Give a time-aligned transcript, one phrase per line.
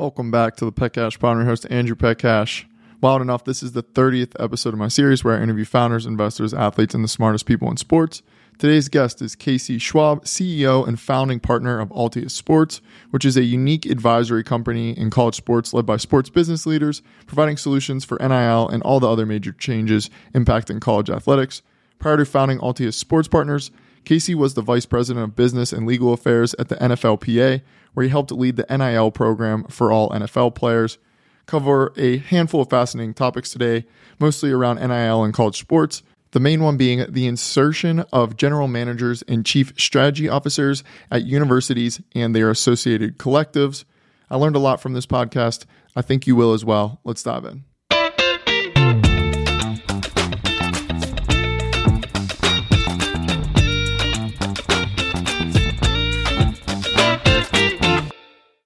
[0.00, 1.32] Welcome back to the Petcash Pod.
[1.32, 2.64] I'm your host, Andrew Petcash.
[3.02, 6.54] Wild enough, this is the 30th episode of my series where I interview founders, investors,
[6.54, 8.22] athletes, and the smartest people in sports.
[8.56, 13.42] Today's guest is Casey Schwab, CEO and founding partner of Altius Sports, which is a
[13.42, 18.70] unique advisory company in college sports led by sports business leaders, providing solutions for NIL
[18.70, 21.60] and all the other major changes impacting college athletics.
[21.98, 23.70] Prior to founding Altius Sports Partners,
[24.04, 27.62] Casey was the vice president of business and legal affairs at the NFLPA,
[27.94, 30.98] where he helped lead the NIL program for all NFL players.
[31.46, 33.84] Cover a handful of fascinating topics today,
[34.18, 36.02] mostly around NIL and college sports.
[36.32, 42.00] The main one being the insertion of general managers and chief strategy officers at universities
[42.14, 43.84] and their associated collectives.
[44.30, 45.64] I learned a lot from this podcast.
[45.96, 47.00] I think you will as well.
[47.02, 47.64] Let's dive in.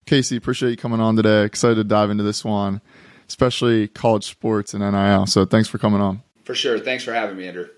[0.07, 1.45] Casey, appreciate you coming on today.
[1.45, 2.81] Excited to dive into this one,
[3.29, 5.27] especially college sports and NIL.
[5.27, 6.23] So thanks for coming on.
[6.45, 6.79] For sure.
[6.79, 7.69] Thanks for having me, Andrew.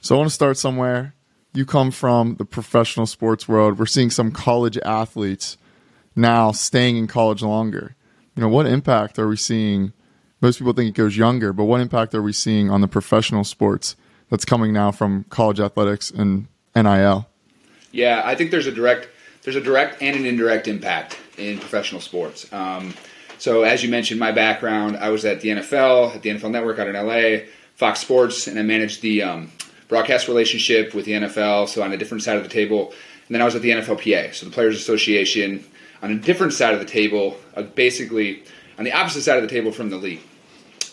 [0.00, 1.14] So I want to start somewhere.
[1.52, 3.78] You come from the professional sports world.
[3.78, 5.58] We're seeing some college athletes
[6.16, 7.96] now staying in college longer.
[8.34, 9.92] You know, what impact are we seeing?
[10.40, 13.44] Most people think it goes younger, but what impact are we seeing on the professional
[13.44, 13.96] sports
[14.30, 17.28] that's coming now from college athletics and NIL?
[17.90, 19.08] Yeah, I think there's a direct
[19.42, 22.52] there's a direct and an indirect impact in professional sports.
[22.52, 22.94] Um,
[23.38, 26.78] so, as you mentioned, my background, I was at the NFL, at the NFL Network
[26.80, 29.52] out in LA, Fox Sports, and I managed the um,
[29.86, 32.92] broadcast relationship with the NFL, so on a different side of the table.
[33.26, 35.64] And then I was at the NFLPA, so the Players Association,
[36.02, 38.42] on a different side of the table, uh, basically
[38.76, 40.20] on the opposite side of the table from the league.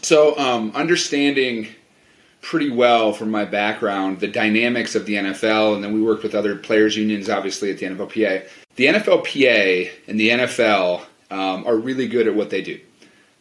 [0.02, 1.68] So, um, understanding
[2.42, 6.36] pretty well from my background the dynamics of the NFL, and then we worked with
[6.36, 12.08] other players' unions, obviously, at the NFLPA the NFLPA and the NFL um, are really
[12.08, 12.80] good at what they do,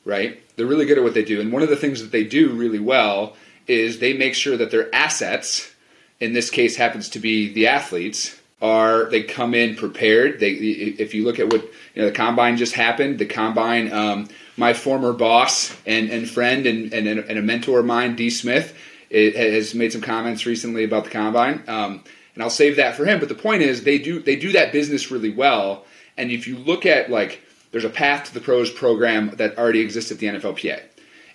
[0.04, 0.40] right?
[0.56, 1.40] They're really good at what they do.
[1.40, 4.70] And one of the things that they do really well is they make sure that
[4.70, 5.72] their assets,
[6.20, 10.40] in this case happens to be the athletes, are they come in prepared.
[10.40, 11.62] They, if you look at what
[11.94, 13.92] you know, the combine just happened, the combine.
[13.92, 18.30] Um, my former boss and, and friend and, and, and a mentor of mine, De
[18.30, 18.76] Smith,
[19.10, 21.62] has made some comments recently about the combine.
[21.66, 23.20] Um, and I'll save that for him.
[23.20, 25.84] But the point is, they do they do that business really well.
[26.16, 29.80] And if you look at like, there's a path to the pros program that already
[29.80, 30.80] exists at the NFLPA,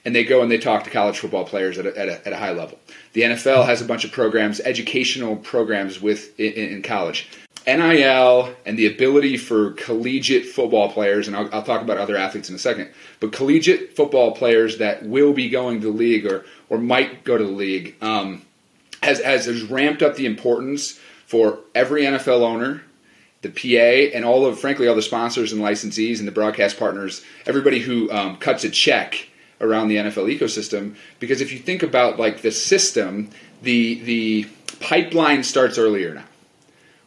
[0.06, 2.34] and they go and they talk to college football players at a, at a, at
[2.34, 2.80] a high level.
[3.14, 7.28] The NFL has a bunch of programs, educational programs with in, in college.
[7.68, 12.50] NIL and the ability for collegiate football players, and I'll, I'll, talk about other athletes
[12.50, 12.90] in a second,
[13.20, 17.38] but collegiate football players that will be going to the league or, or might go
[17.38, 18.44] to the league, um,
[19.02, 22.84] has, has, has ramped up the importance for every NFL owner,
[23.42, 27.24] the PA, and all of, frankly, all the sponsors and licensees and the broadcast partners,
[27.46, 29.30] everybody who um, cuts a check
[29.62, 30.96] around the NFL ecosystem.
[31.20, 33.30] Because if you think about like the system,
[33.62, 34.48] the the
[34.80, 36.26] pipeline starts earlier now,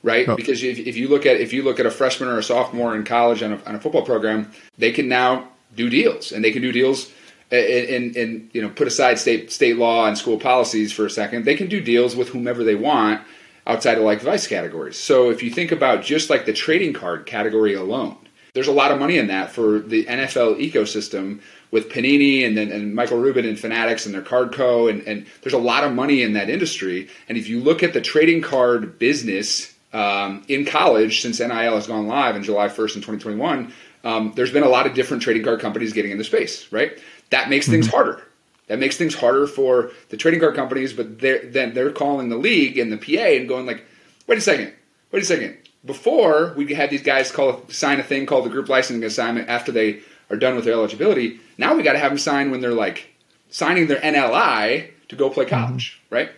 [0.03, 0.29] right?
[0.29, 0.37] Oh.
[0.37, 2.95] Because if, if you look at if you look at a freshman or a sophomore
[2.95, 6.53] in college on a, on a football program, they can now do deals, and they
[6.53, 7.11] can do deals
[7.53, 11.45] and, and, you know put aside state state law and school policies for a second,
[11.45, 13.21] they can do deals with whomever they want
[13.67, 14.99] outside of like vice categories.
[14.99, 18.17] So if you think about just like the trading card category alone,
[18.55, 21.41] there's a lot of money in that for the NFL ecosystem
[21.71, 24.89] with Panini and then and Michael Rubin and Fanatics and their Card Co.
[24.89, 27.09] And, and there's a lot of money in that industry.
[27.29, 31.87] And if you look at the trading card business um, in college since NIL has
[31.87, 33.73] gone live in July 1st in 2021,
[34.05, 36.99] um, there's been a lot of different trading card companies getting into space, right?
[37.31, 37.97] That makes things mm-hmm.
[37.97, 38.23] harder.
[38.69, 42.37] That makes things harder for the trading card companies, but they're, then they're calling the
[42.37, 43.85] league and the PA and going like,
[44.27, 44.73] wait a second,
[45.11, 45.59] wait a second.
[45.85, 49.73] Before we had these guys call sign a thing called the group licensing assignment after
[49.73, 51.41] they are done with their eligibility.
[51.59, 53.11] Now we got to have them sign when they're like
[53.51, 56.15] signing their NLI to go play college, mm-hmm.
[56.15, 56.31] right?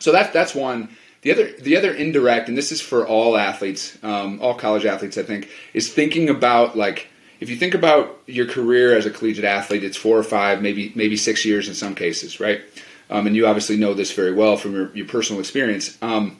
[0.00, 0.88] So that's that's one.
[1.22, 5.18] The other the other indirect, and this is for all athletes, um, all college athletes,
[5.18, 7.08] I think, is thinking about like
[7.40, 10.92] if you think about your career as a collegiate athlete, it's four or five, maybe
[10.94, 12.60] maybe six years in some cases, right?
[13.10, 15.96] Um, and you obviously know this very well from your, your personal experience.
[16.02, 16.38] Um,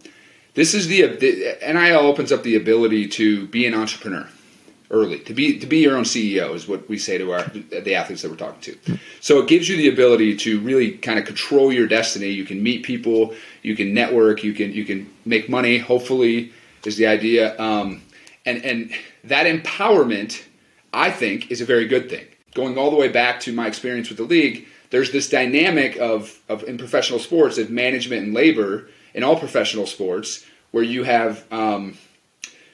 [0.55, 4.29] this is the, the NIL opens up the ability to be an entrepreneur
[4.91, 7.95] early, to be to be your own CEO is what we say to our the
[7.95, 8.99] athletes that we're talking to.
[9.21, 12.29] So it gives you the ability to really kind of control your destiny.
[12.29, 15.79] You can meet people, you can network, you can you can make money.
[15.79, 16.53] Hopefully,
[16.85, 18.03] is the idea, um,
[18.47, 18.93] and and
[19.25, 20.43] that empowerment
[20.93, 22.27] I think is a very good thing.
[22.55, 26.39] Going all the way back to my experience with the league, there's this dynamic of,
[26.49, 31.45] of in professional sports of management and labor in all professional sports where you have
[31.53, 31.97] um,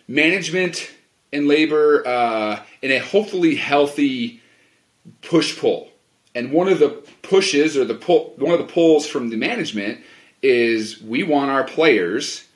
[0.07, 0.91] management
[1.35, 4.41] and labor uh, in a hopefully healthy
[5.23, 5.91] push pull.
[6.35, 6.91] And one of the
[7.23, 10.01] pushes or the pull, one of the pulls from the management
[10.43, 12.47] is we want our players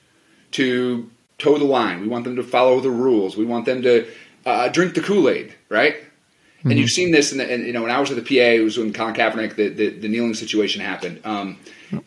[0.53, 2.01] to toe the line.
[2.01, 3.37] We want them to follow the rules.
[3.37, 4.07] We want them to
[4.45, 5.97] uh, drink the Kool Aid, right?
[5.97, 6.71] Mm-hmm.
[6.71, 8.51] And you've seen this, in the, and, you know, when I was at the PA,
[8.51, 11.57] it was when Colin Kaepernick, the, the, the kneeling situation happened, um,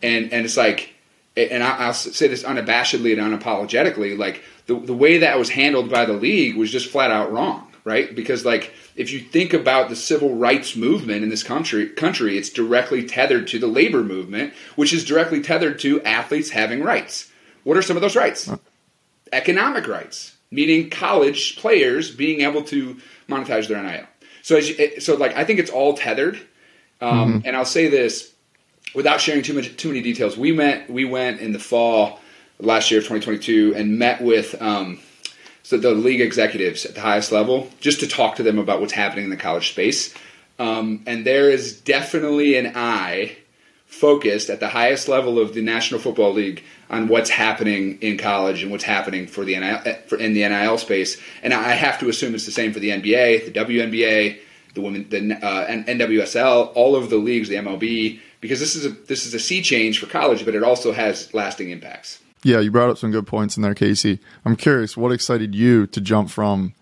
[0.02, 0.92] and and it's like,
[1.36, 5.90] and I, will say this unabashedly and unapologetically, like the the way that was handled
[5.90, 8.14] by the league was just flat out wrong, right?
[8.14, 12.50] Because like if you think about the civil rights movement in this country, country, it's
[12.50, 17.30] directly tethered to the labor movement, which is directly tethered to athletes having rights.
[17.64, 18.50] What are some of those rights?
[19.32, 22.98] Economic rights, meaning college players being able to
[23.28, 24.06] monetize their NIL.
[24.42, 26.40] So, you, so like I think it's all tethered.
[27.00, 27.46] Um, mm-hmm.
[27.46, 28.32] And I'll say this
[28.94, 30.36] without sharing too much too many details.
[30.36, 32.20] We went we went in the fall
[32.60, 34.98] last year of 2022 and met with um,
[35.62, 38.92] so the league executives at the highest level just to talk to them about what's
[38.92, 40.14] happening in the college space.
[40.58, 43.36] Um, and there is definitely an eye
[43.86, 48.62] focused at the highest level of the National Football League on what's happening in college
[48.62, 51.20] and what's happening for the NIL, for, in the NIL space.
[51.42, 54.38] And I have to assume it's the same for the NBA, the WNBA,
[54.74, 58.90] the women, the uh, NWSL, all of the leagues, the MLB, because this is a
[58.90, 62.21] this is a sea change for college, but it also has lasting impacts.
[62.44, 64.18] Yeah, you brought up some good points in there, Casey.
[64.44, 66.74] I'm curious, what excited you to jump from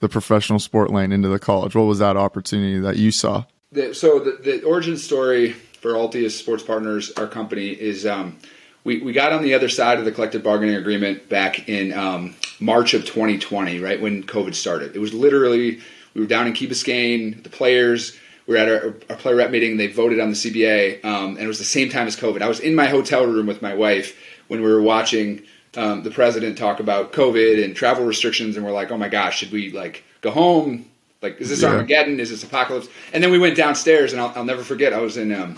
[0.00, 1.74] the professional sport lane into the college?
[1.74, 3.44] What was that opportunity that you saw?
[3.72, 8.38] The, so the, the origin story for Altius Sports Partners, our company, is um,
[8.82, 12.34] we, we got on the other side of the collective bargaining agreement back in um,
[12.60, 14.96] March of 2020, right when COVID started.
[14.96, 15.80] It was literally,
[16.14, 18.16] we were down in Key Biscayne, the players,
[18.46, 21.40] we were at our, our player rep meeting, they voted on the CBA, um, and
[21.40, 22.42] it was the same time as COVID.
[22.42, 24.16] I was in my hotel room with my wife
[24.48, 25.42] when we were watching
[25.76, 29.38] um, the president talk about COVID and travel restrictions, and we're like, oh my gosh,
[29.38, 30.86] should we like go home?
[31.22, 31.70] Like, is this yeah.
[31.70, 32.20] Armageddon?
[32.20, 32.88] Is this apocalypse?
[33.12, 34.92] And then we went downstairs, and I'll, I'll never forget.
[34.92, 35.56] I was in um,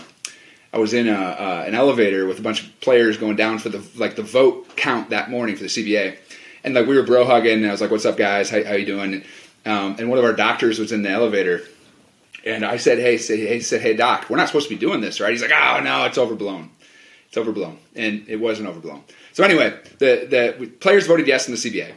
[0.73, 3.69] I was in a, uh, an elevator with a bunch of players going down for
[3.69, 6.17] the like the vote count that morning for the CBA,
[6.63, 7.59] and like we were bro hugging.
[7.59, 8.49] And I was like, "What's up, guys?
[8.49, 9.23] How, how you doing?" And,
[9.65, 11.63] um, and one of our doctors was in the elevator,
[12.45, 15.01] and I said, "Hey, say, hey, said, hey, doc, we're not supposed to be doing
[15.01, 16.69] this, right?" He's like, "Oh no, it's overblown.
[17.27, 19.03] It's overblown," and it wasn't overblown.
[19.33, 21.93] So anyway, the the players voted yes in the CBA,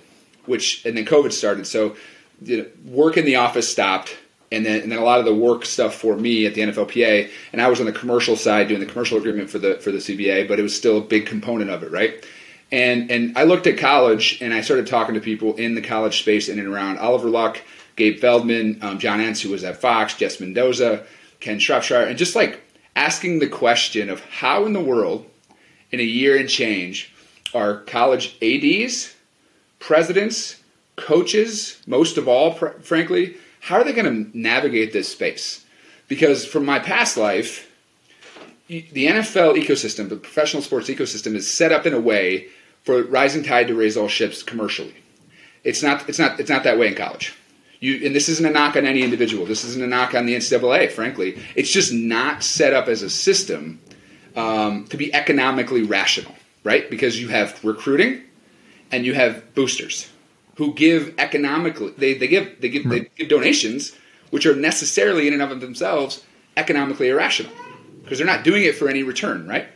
[0.46, 1.66] which and then COVID started.
[1.66, 1.96] So
[2.42, 4.16] you know, work in the office stopped
[4.52, 7.30] and then and then a lot of the work stuff for me at the NFLPA,
[7.52, 9.98] and I was on the commercial side doing the commercial agreement for the for the
[9.98, 12.24] CBA, but it was still a big component of it, right?
[12.72, 16.20] And and I looked at college and I started talking to people in the college
[16.20, 17.60] space in and around Oliver Luck,
[17.96, 21.04] Gabe Feldman, um, John Entz, who was at Fox, Jess Mendoza,
[21.38, 22.60] Ken Shropshire, and just like
[22.96, 25.26] asking the question of how in the world,
[25.90, 27.12] in a year and change,
[27.54, 29.14] are college ADs,
[29.78, 30.60] presidents,
[30.96, 35.64] coaches, most of all, pr- frankly how are they going to navigate this space?
[36.08, 37.70] Because from my past life,
[38.68, 42.48] the NFL ecosystem, the professional sports ecosystem, is set up in a way
[42.82, 44.94] for rising tide to raise all ships commercially.
[45.62, 46.08] It's not.
[46.08, 46.40] It's not.
[46.40, 47.34] It's not that way in college.
[47.80, 49.46] You, and this isn't a knock on any individual.
[49.46, 50.92] This isn't a knock on the NCAA.
[50.92, 53.80] Frankly, it's just not set up as a system
[54.36, 56.90] um, to be economically rational, right?
[56.90, 58.22] Because you have recruiting
[58.92, 60.10] and you have boosters
[60.56, 63.96] who give economically they, they give they give they give donations
[64.30, 66.22] which are necessarily in and of themselves
[66.56, 67.52] economically irrational
[68.02, 69.68] because they're not doing it for any return, right?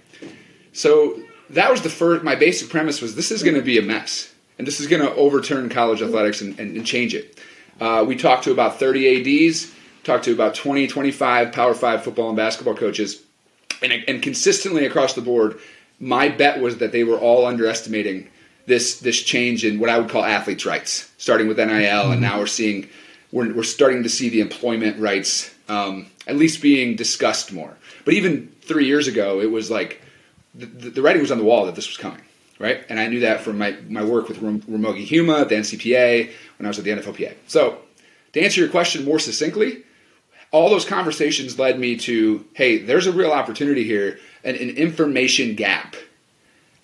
[0.73, 2.25] So that was the first.
[2.25, 5.03] My basic premise was this is going to be a mess, and this is going
[5.03, 7.39] to overturn college athletics and, and, and change it.
[7.81, 9.73] Uh, we talked to about 30 ADs,
[10.05, 13.23] talked to about 20, 25 Power Five football and basketball coaches,
[13.83, 15.59] and, and consistently across the board,
[16.01, 18.29] my bet was that they were all underestimating
[18.67, 22.13] this this change in what I would call athletes' rights, starting with NIL, mm-hmm.
[22.13, 22.89] and now we're seeing
[23.33, 27.77] we're, we're starting to see the employment rights um, at least being discussed more.
[28.05, 30.01] But even three years ago, it was like
[30.55, 32.21] the, the, writing was on the wall that this was coming,
[32.59, 32.85] right?
[32.89, 36.67] And I knew that from my, my work with Ramogi Huma at the NCPA when
[36.67, 37.35] I was at the NFLPA.
[37.47, 37.79] So
[38.33, 39.83] to answer your question more succinctly,
[40.51, 45.57] all those conversations led me to, hey, there's a real opportunity here, an, an information
[45.57, 45.97] gap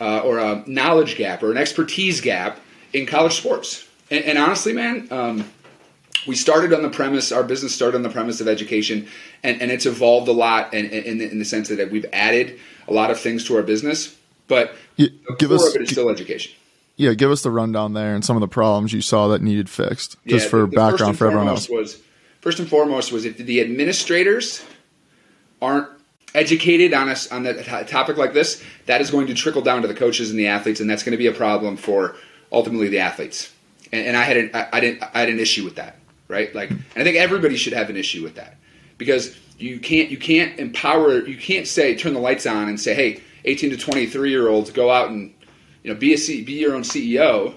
[0.01, 2.59] uh, or a knowledge gap or an expertise gap
[2.93, 3.87] in college sports.
[4.11, 5.45] And, and honestly, man, um,
[6.27, 9.09] we started on the premise, our business started on the premise of education,
[9.43, 12.59] and, and it's evolved a lot in, in, in, the sense that we've added
[12.89, 14.17] a lot of things to our business,
[14.49, 15.09] but yeah,
[15.39, 16.53] give us, it is still education.
[17.01, 19.71] Yeah, give us the rundown there and some of the problems you saw that needed
[19.71, 21.67] fixed, just yeah, for the, the background for everyone else.
[21.67, 21.99] Was,
[22.43, 24.63] first and foremost was if the administrators
[25.63, 25.89] aren't
[26.35, 29.89] educated on us on a topic like this, that is going to trickle down to
[29.89, 32.17] the coaches and the athletes, and that's going to be a problem for
[32.53, 33.51] ultimately the athletes.
[33.93, 35.97] and, and I had an, I, I didn't I had an issue with that,
[36.29, 36.55] right?
[36.55, 38.57] Like, and I think everybody should have an issue with that
[38.99, 42.93] because you can't you can't empower you can't say turn the lights on and say
[42.93, 45.33] hey 18 to 23 year olds go out and
[45.83, 47.57] you know be a C, be your own CEO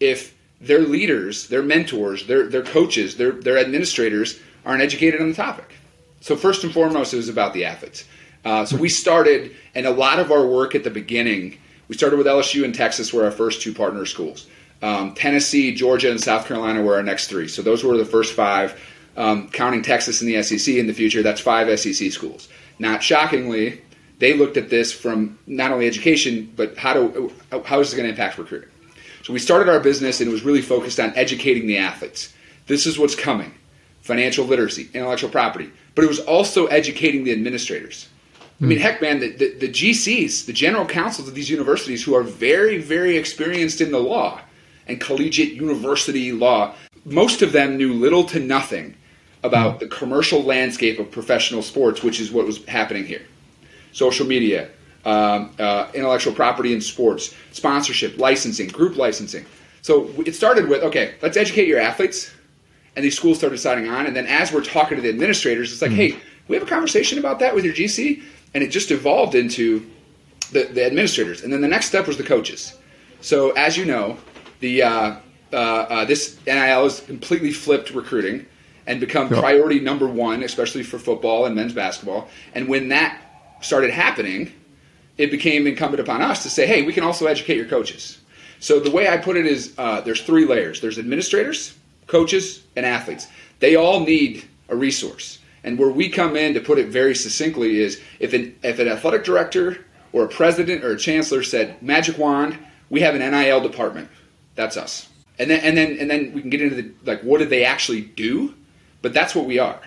[0.00, 5.34] if their leaders their mentors their their coaches their their administrators aren't educated on the
[5.34, 5.74] topic.
[6.20, 8.04] So first and foremost it was about the athletes.
[8.44, 12.16] Uh, so we started and a lot of our work at the beginning we started
[12.16, 14.46] with LSU and Texas were our first two partner schools.
[14.82, 17.48] Um, Tennessee Georgia and South Carolina were our next three.
[17.48, 18.78] So those were the first five
[19.18, 22.48] um, counting Texas and the SEC in the future, that's five SEC schools.
[22.78, 23.82] Not shockingly,
[24.18, 27.32] they looked at this from not only education, but how do
[27.64, 28.68] how is this going to impact recruiting?
[29.22, 32.34] So we started our business and it was really focused on educating the athletes.
[32.66, 33.54] This is what's coming:
[34.02, 35.70] financial literacy, intellectual property.
[35.94, 38.08] But it was also educating the administrators.
[38.60, 38.82] I mean, hmm.
[38.82, 42.78] heck, man, the, the, the GCs, the general counsels of these universities, who are very,
[42.78, 44.40] very experienced in the law
[44.88, 48.96] and collegiate university law, most of them knew little to nothing
[49.44, 49.78] about hmm.
[49.78, 53.22] the commercial landscape of professional sports, which is what was happening here.
[53.98, 54.70] Social media,
[55.04, 59.44] um, uh, intellectual property in sports, sponsorship, licensing, group licensing.
[59.82, 62.30] So it started with okay, let's educate your athletes,
[62.94, 64.06] and these schools started signing on.
[64.06, 66.16] And then as we're talking to the administrators, it's like, mm-hmm.
[66.16, 68.22] hey, we have a conversation about that with your GC,
[68.54, 69.84] and it just evolved into
[70.52, 71.42] the, the administrators.
[71.42, 72.76] And then the next step was the coaches.
[73.20, 74.16] So as you know,
[74.60, 75.16] the uh,
[75.52, 78.46] uh, uh, this NIL is completely flipped recruiting
[78.86, 79.40] and become yep.
[79.40, 82.28] priority number one, especially for football and men's basketball.
[82.54, 83.20] And when that
[83.60, 84.52] started happening,
[85.16, 88.18] it became incumbent upon us to say, hey, we can also educate your coaches.
[88.60, 92.86] So the way I put it is uh, there's three layers there's administrators, coaches, and
[92.86, 93.28] athletes.
[93.60, 95.38] They all need a resource.
[95.64, 98.88] And where we come in to put it very succinctly is if an, if an
[98.88, 102.58] athletic director or a president or a chancellor said, magic wand,
[102.90, 104.08] we have an NIL department.
[104.54, 105.08] That's us.
[105.38, 107.64] And then, and then, and then we can get into the, like, what do they
[107.64, 108.54] actually do?
[109.02, 109.80] But that's what we are.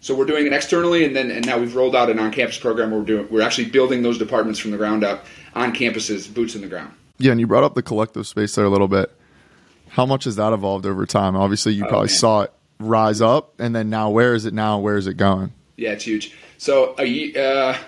[0.00, 2.90] So we're doing it externally, and then and now we've rolled out an on-campus program
[2.90, 6.54] where we're doing we're actually building those departments from the ground up on campuses, boots
[6.54, 6.92] in the ground.
[7.18, 9.14] Yeah, and you brought up the collective space there a little bit.
[9.88, 11.36] How much has that evolved over time?
[11.36, 12.16] Obviously, you oh, probably man.
[12.16, 14.78] saw it rise up, and then now where is it now?
[14.78, 15.52] Where is it going?
[15.76, 16.34] Yeah, it's huge.
[16.56, 17.78] So a, uh,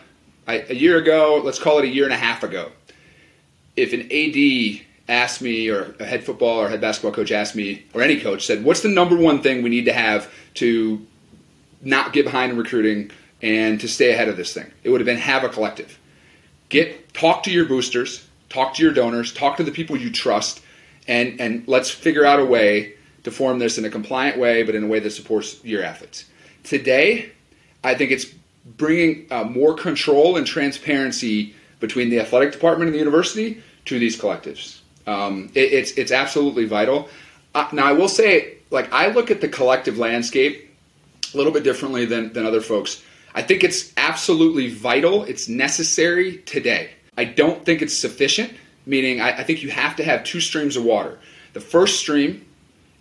[0.47, 2.71] a year ago, let's call it a year and a half ago,
[3.77, 7.85] if an AD asked me, or a head football or head basketball coach asked me,
[7.95, 11.07] or any coach said, "What's the number one thing we need to have to
[11.83, 13.11] not get behind in recruiting
[13.43, 15.99] and to stay ahead of this thing?" It would have been have a collective.
[16.69, 20.63] Get talk to your boosters, talk to your donors, talk to the people you trust,
[21.07, 24.75] and and let's figure out a way to form this in a compliant way, but
[24.75, 26.25] in a way that supports your athletes.
[26.65, 27.31] Today,
[27.85, 28.27] I think it's
[28.65, 34.17] bringing uh, more control and transparency between the athletic department and the university to these
[34.17, 34.81] collectives.
[35.07, 37.09] Um, it, it's it's absolutely vital.
[37.55, 40.71] Uh, now I will say, like I look at the collective landscape
[41.35, 43.03] a little bit differently than than other folks.
[43.35, 45.25] I think it's absolutely vital.
[45.25, 46.91] It's necessary today.
[47.17, 48.53] I don't think it's sufficient.
[48.85, 51.19] Meaning, I, I think you have to have two streams of water.
[51.53, 52.45] The first stream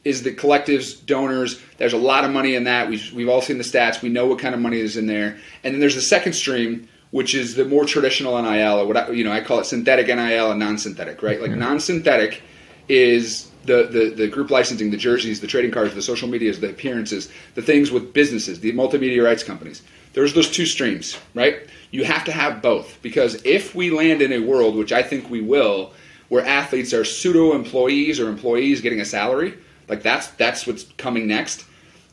[0.03, 1.59] is the collectives, donors.
[1.77, 2.89] There's a lot of money in that.
[2.89, 4.01] We've, we've all seen the stats.
[4.01, 5.37] We know what kind of money is in there.
[5.63, 9.09] And then there's the second stream, which is the more traditional NIL, or what I,
[9.11, 11.41] you know I call it synthetic NIL and non-synthetic, right?
[11.41, 11.59] Like mm-hmm.
[11.59, 12.41] non-synthetic
[12.87, 16.69] is the, the, the group licensing, the jerseys, the trading cards, the social medias, the
[16.69, 19.81] appearances, the things with businesses, the multimedia rights companies.
[20.13, 21.59] There's those two streams, right?
[21.91, 25.29] You have to have both because if we land in a world, which I think
[25.29, 25.93] we will,
[26.29, 31.27] where athletes are pseudo employees or employees getting a salary, like that's that's what's coming
[31.27, 31.65] next.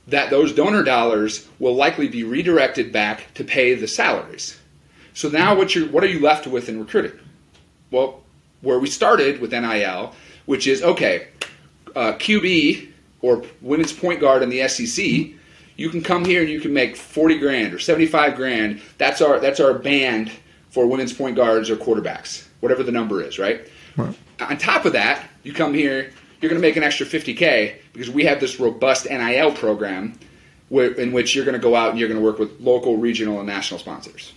[0.08, 4.58] That those donor dollars will likely be redirected back to pay the salaries
[5.18, 7.18] so now what you what are you left with in recruiting?
[7.90, 8.22] Well,
[8.60, 10.14] where we started with NIL,
[10.48, 11.28] which is okay,
[11.94, 12.90] uh, QB
[13.20, 15.04] or women's point guard in the SEC,
[15.76, 18.80] you can come here and you can make forty grand or seventy five grand.
[18.96, 20.32] That's our that's our band
[20.70, 23.68] for women's point guards or quarterbacks, whatever the number is, right?
[23.98, 24.16] right.
[24.40, 28.08] On top of that, you come here, you're going to make an extra 50k because
[28.08, 30.18] we have this robust NIL program
[30.70, 32.96] where, in which you're going to go out and you're going to work with local,
[32.96, 34.32] regional, and national sponsors.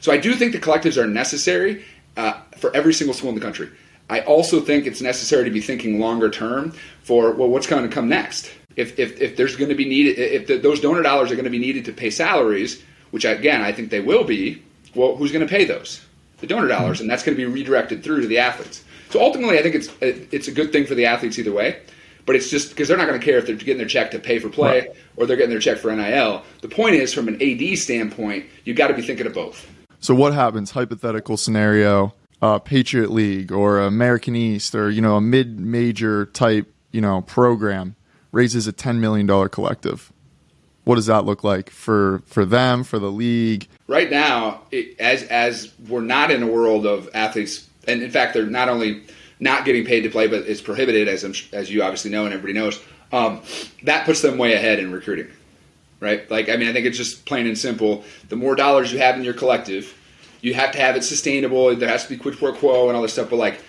[0.00, 1.84] So I do think the collectives are necessary
[2.16, 3.70] uh, for every single school in the country.
[4.08, 6.72] I also think it's necessary to be thinking longer term
[7.02, 8.50] for well, what's going to come next.
[8.76, 11.44] If, if, if there's going to be needed, if the, those donor dollars are going
[11.44, 14.62] to be needed to pay salaries, which again I think they will be,
[14.94, 16.04] well, who's going to pay those?
[16.38, 18.84] The donor dollars, and that's going to be redirected through to the athletes.
[19.10, 21.80] So ultimately, I think it's it's a good thing for the athletes either way.
[22.26, 24.18] But it's just because they're not going to care if they're getting their check to
[24.18, 24.90] pay for play right.
[25.16, 26.42] or they're getting their check for NIL.
[26.60, 29.64] The point is, from an AD standpoint, you've got to be thinking of both.
[30.00, 30.72] So what happens?
[30.72, 37.00] Hypothetical scenario: uh, Patriot League or American East or you know a mid-major type you
[37.00, 37.96] know program
[38.32, 40.12] raises a ten million dollar collective.
[40.84, 43.66] What does that look like for for them for the league?
[43.88, 48.34] Right now, it, as as we're not in a world of athletes, and in fact,
[48.34, 49.02] they're not only
[49.40, 52.32] not getting paid to play, but it's prohibited, as I'm, as you obviously know and
[52.32, 52.82] everybody knows.
[53.12, 53.42] Um,
[53.84, 55.28] that puts them way ahead in recruiting,
[56.00, 56.28] right?
[56.30, 58.04] Like, I mean, I think it's just plain and simple.
[58.28, 59.95] The more dollars you have in your collective,
[60.46, 61.74] you have to have it sustainable.
[61.74, 63.30] There has to be quid pro quo and all this stuff.
[63.30, 63.60] But like,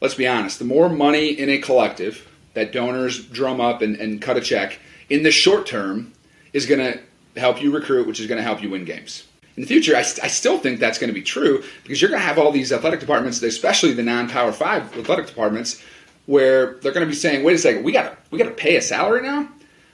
[0.00, 4.20] let's be honest, the more money in a collective that donors drum up and, and
[4.20, 6.12] cut a check in the short term
[6.52, 9.28] is going to help you recruit, which is going to help you win games.
[9.56, 12.10] In the future, I, st- I still think that's going to be true because you're
[12.10, 15.80] going to have all these athletic departments, especially the non-power five athletic departments,
[16.26, 18.50] where they're going to be saying, "Wait a second, we got to we got to
[18.50, 19.48] pay a salary now.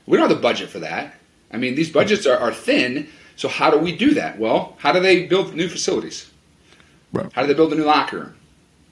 [0.06, 1.16] We don't have the budget for that.
[1.52, 3.08] I mean, these budgets are, are thin.
[3.36, 4.38] So how do we do that?
[4.38, 6.29] Well, how do they build new facilities?
[7.12, 7.32] Right.
[7.32, 8.34] How do they build a new locker room?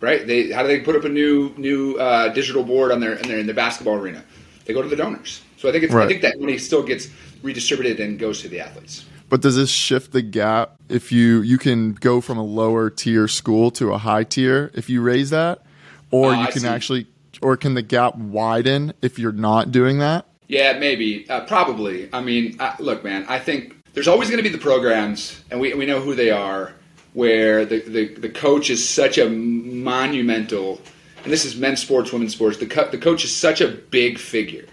[0.01, 0.27] Right?
[0.27, 3.29] They how do they put up a new new uh, digital board on their in
[3.29, 4.23] their in their basketball arena?
[4.65, 5.43] They go to the donors.
[5.57, 6.05] So I think it's, Right.
[6.05, 7.09] I think that money still gets
[7.43, 9.05] redistributed and goes to the athletes.
[9.29, 13.29] But does this shift the gap if you you can go from a lower tier
[13.29, 15.63] school to a high tier if you raise that,
[16.11, 17.07] or Oh, you can actually,
[17.43, 20.27] or can the gap widen if you're not doing that?
[20.47, 22.09] Yeah, maybe, uh, probably.
[22.11, 25.61] I mean, uh, look, man, I think there's always going to be the programs, and
[25.61, 26.73] we, we know who they are,
[27.13, 30.81] where the, the, the coach is such a monumental,
[31.25, 32.59] and this is men's sports, women's sports.
[32.59, 34.67] The co- the coach is such a big figure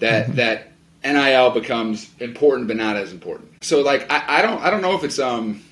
[0.00, 0.72] that that
[1.04, 3.64] NIL becomes important, but not as important.
[3.64, 5.62] So, like, I, I don't I don't know if it's um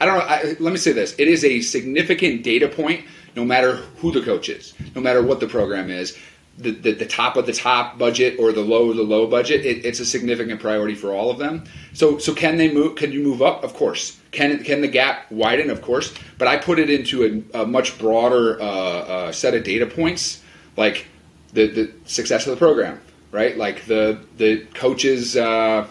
[0.00, 0.24] I don't know.
[0.24, 3.04] I, let me say this: it is a significant data point,
[3.34, 6.16] no matter who the coach is, no matter what the program is,
[6.58, 9.64] the, the, the top of the top budget or the low of the low budget.
[9.64, 11.64] It, it's a significant priority for all of them.
[11.92, 12.96] So, so can they move?
[12.96, 13.62] Can you move up?
[13.62, 14.18] Of course.
[14.32, 15.70] Can can the gap widen?
[15.70, 16.12] Of course.
[16.36, 20.42] But I put it into a, a much broader uh, uh, set of data points,
[20.76, 21.06] like
[21.52, 23.00] the the success of the program,
[23.30, 23.56] right?
[23.56, 25.36] Like the the coaches.
[25.36, 25.86] Uh,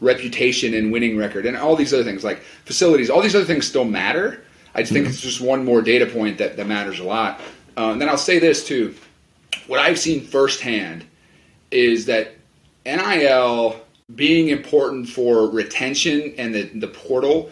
[0.00, 3.66] reputation and winning record and all these other things like facilities all these other things
[3.66, 7.04] still matter i just think it's just one more data point that, that matters a
[7.04, 7.40] lot
[7.78, 8.94] uh, and then i'll say this too
[9.66, 11.04] what i've seen firsthand
[11.70, 12.34] is that
[12.84, 13.80] NIL
[14.14, 17.50] being important for retention and the, the portal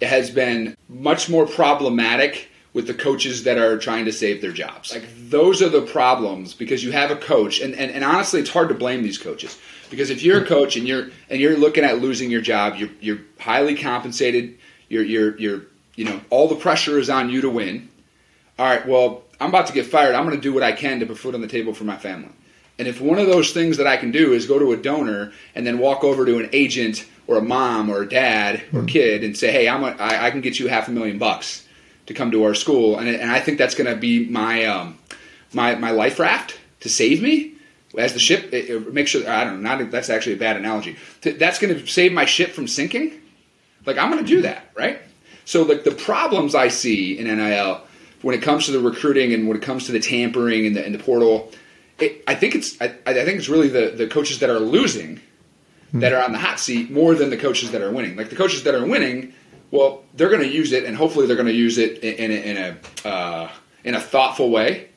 [0.00, 4.94] has been much more problematic with the coaches that are trying to save their jobs.
[4.94, 8.50] Like those are the problems because you have a coach and, and, and honestly it's
[8.50, 9.58] hard to blame these coaches.
[9.90, 12.90] Because if you're a coach and you're and you're looking at losing your job, you're
[13.00, 14.56] you're highly compensated,
[14.88, 15.62] you're you're you're
[15.96, 17.88] you know, all the pressure is on you to win.
[18.58, 20.14] All right, well, I'm about to get fired.
[20.14, 21.96] I'm going to do what I can to put food on the table for my
[21.96, 22.30] family.
[22.78, 25.32] And if one of those things that I can do is go to a donor
[25.54, 29.22] and then walk over to an agent or a mom or a dad or kid
[29.22, 31.66] and say, "Hey, I'm a, I, I can get you half a million bucks
[32.06, 34.98] to come to our school," and, and I think that's going to be my um,
[35.52, 37.52] my my life raft to save me
[37.98, 38.52] as the ship.
[38.52, 39.76] It, it, make sure I don't know.
[39.76, 40.96] Not that's actually a bad analogy.
[41.20, 43.12] That's going to save my ship from sinking.
[43.84, 45.00] Like I'm going to do that, right?
[45.44, 47.82] So like the problems I see in NIL
[48.22, 50.84] when it comes to the recruiting and when it comes to the tampering and the,
[50.84, 51.50] and the portal,
[51.98, 55.20] it, I think it's I, I think it's really the, the coaches that are losing
[55.92, 58.16] that are on the hot seat more than the coaches that are winning.
[58.16, 59.34] Like the coaches that are winning,
[59.70, 62.30] well, they're going to use it, and hopefully they're going to use it in, in
[62.30, 63.50] a in a, uh,
[63.84, 64.88] in a thoughtful way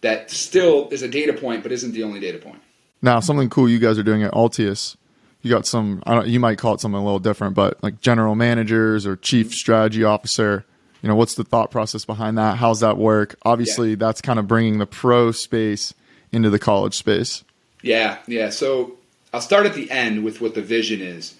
[0.00, 2.60] that still is a data point, but isn't the only data point.
[3.00, 4.96] Now, something cool you guys are doing at Altius.
[5.42, 6.02] You got some.
[6.06, 6.28] I don't.
[6.28, 10.04] You might call it something a little different, but like general managers or chief strategy
[10.04, 10.64] officer.
[11.02, 12.58] You know, what's the thought process behind that?
[12.58, 13.36] How's that work?
[13.42, 15.92] Obviously, that's kind of bringing the pro space
[16.30, 17.42] into the college space.
[17.82, 18.50] Yeah, yeah.
[18.50, 18.92] So
[19.32, 21.34] I'll start at the end with what the vision is.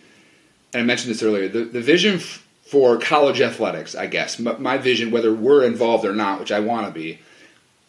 [0.75, 1.49] And I mentioned this earlier.
[1.49, 6.05] The, the vision f- for college athletics, I guess, m- my vision, whether we're involved
[6.05, 7.21] or not, which I want to be,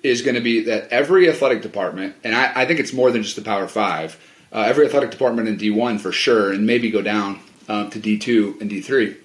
[0.04, 3.24] is going to be that every athletic department, and I, I think it's more than
[3.24, 4.20] just the Power Five,
[4.52, 8.60] uh, every athletic department in D1 for sure, and maybe go down um, to D2
[8.62, 9.16] and D3,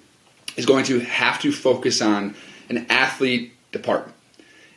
[0.59, 2.35] is going to have to focus on
[2.69, 4.15] an athlete department.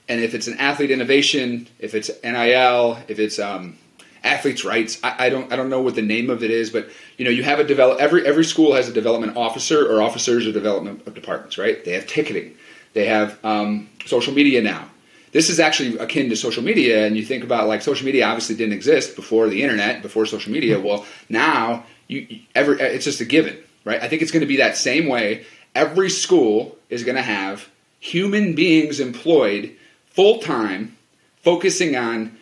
[0.07, 3.77] And if it's an athlete innovation, if it's NIL, if it's um,
[4.23, 6.89] athletes' rights, I, I don't I don't know what the name of it is, but
[7.17, 10.45] you know you have a develop every every school has a development officer or officers
[10.47, 11.83] or development of departments, right?
[11.83, 12.55] They have ticketing,
[12.93, 14.87] they have um, social media now.
[15.31, 18.55] This is actually akin to social media, and you think about like social media obviously
[18.55, 20.77] didn't exist before the internet, before social media.
[20.79, 24.01] Well, now you you- every it's just a given, right?
[24.01, 25.45] I think it's going to be that same way.
[25.73, 29.75] Every school is going to have human beings employed
[30.07, 30.97] full time,
[31.43, 32.37] focusing on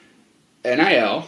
[0.66, 1.28] NIL,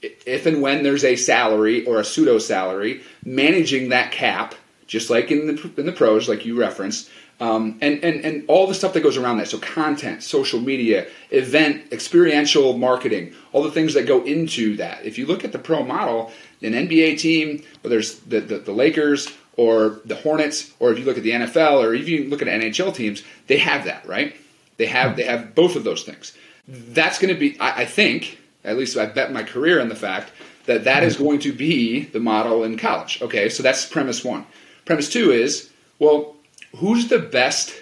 [0.00, 4.54] if and when there's a salary or a pseudo salary, managing that cap,
[4.86, 8.66] just like in the in the pros, like you referenced, Um, and, and, and all
[8.66, 9.48] the stuff that goes around that.
[9.48, 15.04] So, content, social media, event, experiential marketing, all the things that go into that.
[15.04, 18.72] If you look at the pro model, an NBA team, whether it's the, the, the
[18.72, 22.40] Lakers or the Hornets, or if you look at the NFL or if you look
[22.40, 24.34] at NHL teams, they have that, right?
[24.76, 26.32] They have, they have both of those things.
[26.68, 29.96] That's going to be, I, I think, at least I bet my career on the
[29.96, 30.30] fact
[30.66, 33.20] that that is going to be the model in college.
[33.20, 34.46] Okay, so that's premise one.
[34.84, 36.36] Premise two is, well,
[36.76, 37.74] who's the best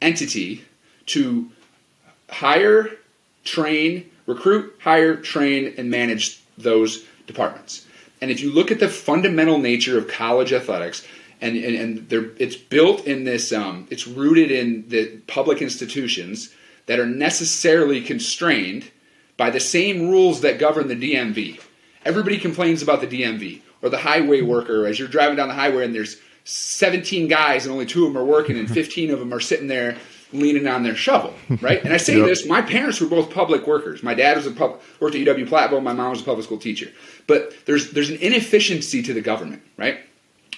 [0.00, 0.64] entity
[1.06, 1.50] to
[2.30, 2.90] hire,
[3.42, 7.87] train, recruit, hire, train, and manage those departments?
[8.20, 11.06] And if you look at the fundamental nature of college athletics,
[11.40, 16.52] and, and, and it's built in this, um, it's rooted in the public institutions
[16.86, 18.90] that are necessarily constrained
[19.36, 21.60] by the same rules that govern the DMV.
[22.04, 25.84] Everybody complains about the DMV or the highway worker as you're driving down the highway
[25.84, 29.32] and there's 17 guys and only two of them are working and 15 of them
[29.32, 29.96] are sitting there
[30.32, 31.82] leaning on their shovel, right?
[31.82, 32.26] And I say yep.
[32.26, 34.02] this, my parents were both public workers.
[34.02, 36.58] My dad was a public, worked at UW Platteville, my mom was a public school
[36.58, 36.90] teacher.
[37.26, 40.00] But there's there's an inefficiency to the government, right?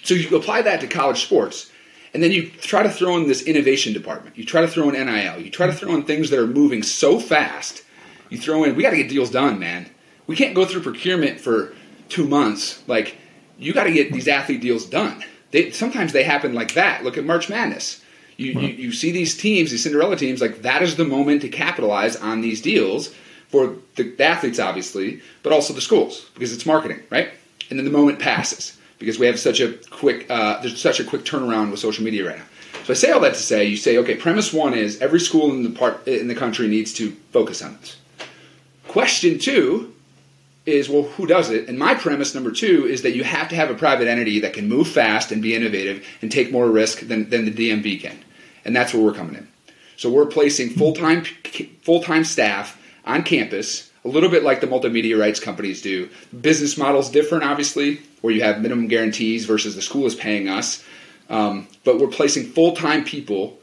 [0.02, 1.70] So you apply that to college sports,
[2.14, 4.36] and then you try to throw in this innovation department.
[4.36, 5.40] You try to throw in NIL.
[5.40, 7.84] You try to throw in things that are moving so fast.
[8.30, 9.90] You throw in, we got to get deals done, man.
[10.26, 11.74] We can't go through procurement for
[12.08, 12.82] two months.
[12.86, 13.18] Like,
[13.58, 15.24] you got to get these athlete deals done.
[15.50, 17.02] They, sometimes they happen like that.
[17.02, 18.02] Look at March Madness.
[18.40, 21.50] You, you, you see these teams, these Cinderella teams, like that is the moment to
[21.50, 23.14] capitalize on these deals
[23.48, 27.28] for the, the athletes, obviously, but also the schools because it's marketing, right?
[27.68, 31.04] And then the moment passes because we have such a quick, uh, there's such a
[31.04, 32.44] quick turnaround with social media right now.
[32.84, 35.50] So I say all that to say, you say, okay, premise one is every school
[35.50, 37.98] in the part in the country needs to focus on this.
[38.88, 39.94] Question two
[40.64, 41.68] is well, who does it?
[41.68, 44.54] And my premise number two is that you have to have a private entity that
[44.54, 48.18] can move fast and be innovative and take more risk than, than the DMV can.
[48.64, 49.48] And that's where we're coming in.
[49.96, 51.24] So we're placing full time
[51.82, 56.08] full time staff on campus, a little bit like the multimedia rights companies do.
[56.40, 60.84] Business model's different, obviously, where you have minimum guarantees versus the school is paying us.
[61.28, 63.58] Um, but we're placing full time people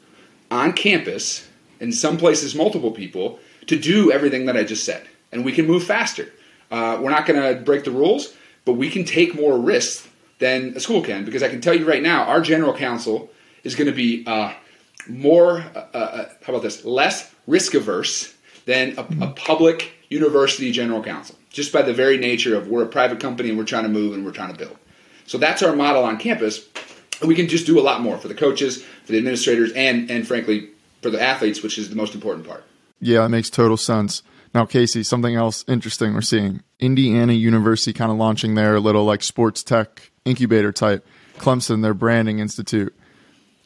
[0.49, 1.47] on campus,
[1.79, 5.05] in some places multiple people, to do everything that I just said.
[5.31, 6.31] And we can move faster.
[6.71, 8.33] Uh, we're not going to break the rules,
[8.65, 10.07] but we can take more risks
[10.39, 13.29] than a school can because I can tell you right now, our general counsel
[13.63, 14.53] is going to be uh,
[15.09, 18.33] more, uh, uh, how about this, less risk averse
[18.65, 22.87] than a, a, public university general counsel, just by the very nature of we're a
[22.87, 24.77] private company and we're trying to move and we're trying to build.
[25.25, 26.65] So that's our model on campus.
[27.19, 30.09] And We can just do a lot more for the coaches, for the administrators, and
[30.11, 30.69] and frankly
[31.01, 32.63] for the athletes, which is the most important part.
[32.99, 34.23] Yeah, it makes total sense.
[34.53, 39.23] Now, Casey, something else interesting we're seeing Indiana University kind of launching their little like
[39.23, 41.05] sports tech incubator type,
[41.37, 42.95] Clemson, their branding institute.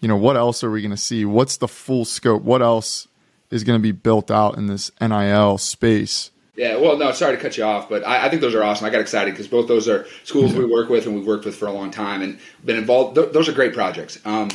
[0.01, 1.23] You know, what else are we going to see?
[1.25, 2.41] What's the full scope?
[2.41, 3.07] What else
[3.51, 6.31] is going to be built out in this NIL space?
[6.55, 8.85] Yeah, well, no, sorry to cut you off, but I, I think those are awesome.
[8.85, 11.55] I got excited because both those are schools we work with and we've worked with
[11.55, 13.15] for a long time and been involved.
[13.15, 14.19] Th- those are great projects.
[14.25, 14.49] Um,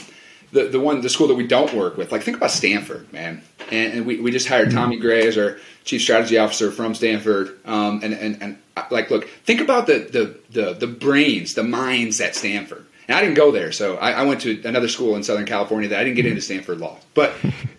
[0.53, 3.43] the, the one the school that we don't work with, like think about Stanford, man.
[3.71, 7.59] And, and we, we just hired Tommy Gray as our chief strategy officer from Stanford.
[7.65, 8.59] Um, and, and, and
[8.91, 12.87] like, look, think about the, the, the, the brains, the minds at Stanford.
[13.09, 15.89] And I didn't go there, so I, I, went to another school in Southern California
[15.91, 16.99] that I didn't get into Stanford Law.
[17.15, 17.35] But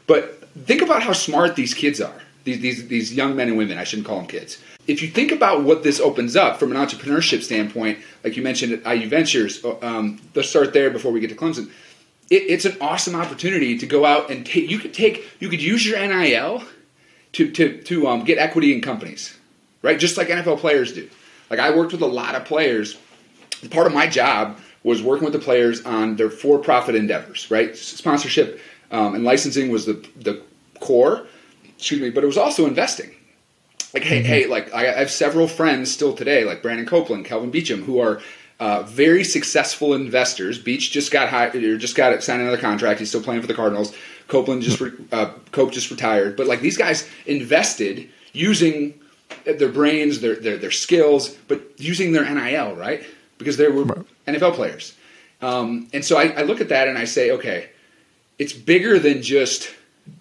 [0.06, 2.22] but think about how smart these kids are.
[2.46, 3.78] These, these these young men and women.
[3.78, 4.58] I shouldn't call them kids.
[4.88, 8.72] If you think about what this opens up from an entrepreneurship standpoint, like you mentioned
[8.86, 11.70] at IU Ventures, uh, um, let's start there before we get to Clemson.
[12.30, 14.70] It, it's an awesome opportunity to go out and take.
[14.72, 15.30] You could take.
[15.42, 16.64] You could use your NIL
[17.34, 19.38] to to to um, get equity in companies,
[19.82, 20.00] right?
[20.00, 21.10] Just like NFL players do.
[21.50, 22.98] Like I worked with a lot of players.
[23.72, 27.76] Part of my job was working with the players on their for-profit endeavors, right?
[27.76, 30.42] Sponsorship um, and licensing was the the
[30.80, 31.28] core.
[31.78, 33.14] Excuse me, but it was also investing.
[33.94, 34.28] Like hey, mm-hmm.
[34.28, 38.22] hey, like I have several friends still today, like Brandon Copeland, Kelvin Beachum, who are
[38.60, 40.58] uh, very successful investors.
[40.58, 43.00] Beach just got hired, or just got signed another contract.
[43.00, 43.94] He's still playing for the Cardinals.
[44.28, 49.00] Copeland just re, uh, Cope just retired, but like these guys invested using
[49.44, 53.04] their brains, their their, their skills, but using their NIL right
[53.38, 54.06] because they were.
[54.28, 54.96] NFL players.
[55.42, 57.70] Um, and so I, I, look at that and I say, okay,
[58.40, 59.70] it's bigger than just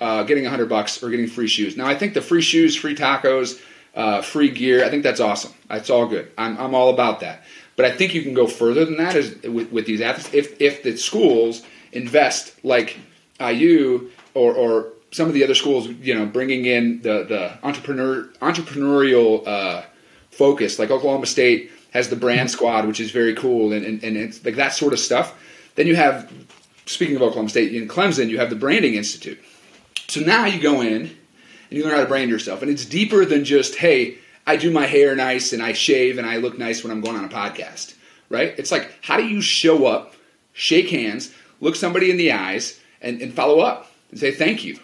[0.00, 1.76] uh, getting a hundred bucks or getting free shoes.
[1.76, 3.60] Now I think the free shoes, free tacos,
[3.94, 5.54] uh, free gear, I think that's awesome.
[5.68, 6.30] That's all good.
[6.36, 7.44] I'm, I'm all about that.
[7.76, 10.30] But I think you can go further than that as, with, with these athletes.
[10.34, 12.98] If, if the schools invest like
[13.40, 18.24] IU or, or some of the other schools, you know, bringing in the, the entrepreneur
[18.40, 19.82] entrepreneurial uh,
[20.30, 24.16] focus, like Oklahoma State has the brand squad, which is very cool, and, and, and
[24.16, 25.34] it's like that sort of stuff.
[25.74, 26.30] Then you have
[26.86, 29.38] speaking of Oklahoma State, in Clemson, you have the Branding Institute.
[30.08, 31.10] So now you go in and
[31.70, 32.62] you learn how to brand yourself.
[32.62, 36.26] And it's deeper than just, hey, I do my hair nice and I shave and
[36.26, 37.94] I look nice when I'm going on a podcast,
[38.28, 38.54] right?
[38.56, 40.14] It's like, how do you show up,
[40.52, 44.78] shake hands, look somebody in the eyes, and, and follow up and say thank you,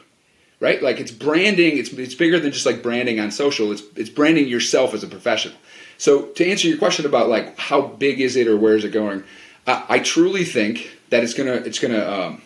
[0.58, 0.82] right?
[0.82, 1.78] Like it's branding.
[1.78, 3.72] It's it's bigger than just like branding on social.
[3.72, 5.56] It's it's branding yourself as a professional.
[6.02, 8.90] So to answer your question about like how big is it or where is it
[8.90, 9.22] going,
[9.68, 12.42] uh, I truly think that it's gonna it's gonna um,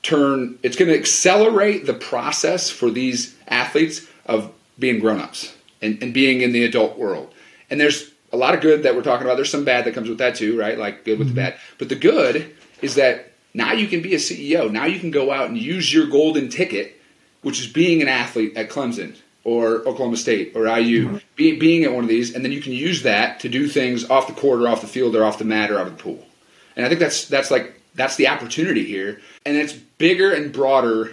[0.00, 6.14] turn it's gonna accelerate the process for these athletes of being grown ups and, and
[6.14, 7.34] being in the adult world.
[7.68, 9.36] And there's a lot of good that we're talking about.
[9.36, 10.78] There's some bad that comes with that too, right?
[10.78, 11.36] Like good with mm-hmm.
[11.36, 11.58] the bad.
[11.76, 14.72] But the good is that now you can be a CEO.
[14.72, 16.98] Now you can go out and use your golden ticket,
[17.42, 21.16] which is being an athlete at Clemson or Oklahoma State or IU, mm-hmm.
[21.36, 24.10] be, being at one of these, and then you can use that to do things
[24.10, 26.02] off the court or off the field or off the mat or out of the
[26.02, 26.26] pool.
[26.74, 31.12] And I think that's that's like that's the opportunity here, and it's bigger and broader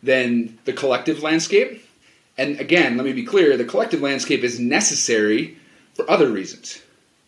[0.00, 1.84] than the collective landscape.
[2.38, 5.58] And again, let me be clear: the collective landscape is necessary
[5.94, 6.80] for other reasons.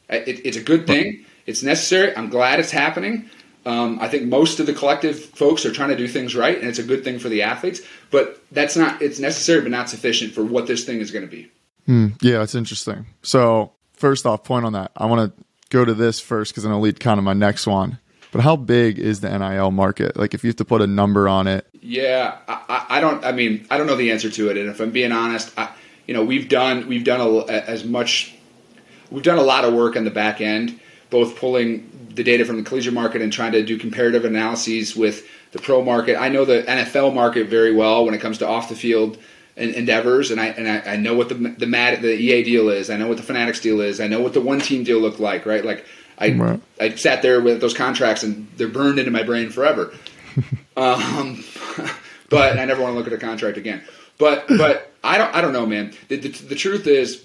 [0.08, 1.26] It, it's a good thing.
[1.46, 2.16] It's necessary.
[2.16, 3.28] I'm glad it's happening.
[3.68, 6.66] Um, I think most of the collective folks are trying to do things right, and
[6.66, 7.82] it's a good thing for the athletes.
[8.10, 11.30] But that's not, it's necessary, but not sufficient for what this thing is going to
[11.30, 11.50] be.
[11.86, 13.04] Mm, yeah, it's interesting.
[13.22, 14.90] So, first off, point on that.
[14.96, 17.66] I want to go to this first because going to lead kind of my next
[17.66, 17.98] one.
[18.32, 20.16] But how big is the NIL market?
[20.16, 21.66] Like, if you have to put a number on it.
[21.74, 23.22] Yeah, I, I don't.
[23.22, 24.56] I mean, I don't know the answer to it.
[24.56, 25.70] And if I'm being honest, I,
[26.06, 28.34] you know, we've done we've done a, as much.
[29.10, 32.56] We've done a lot of work on the back end, both pulling the data from
[32.56, 36.20] the collegiate market and trying to do comparative analyses with the pro market.
[36.20, 39.16] I know the NFL market very well when it comes to off the field
[39.56, 42.90] endeavors, and I and I, I know what the the Mad, the EA deal is.
[42.90, 44.00] I know what the Fanatics deal is.
[44.00, 45.46] I know what the one team deal looked like.
[45.46, 45.86] Right, like
[46.18, 46.60] I right.
[46.80, 49.94] I sat there with those contracts and they're burned into my brain forever.
[50.76, 51.44] um,
[52.28, 53.82] but I never want to look at a contract again.
[54.18, 55.94] But but I don't I don't know, man.
[56.08, 57.24] The, the, the truth is,